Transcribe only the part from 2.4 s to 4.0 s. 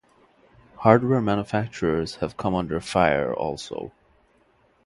under fire, also.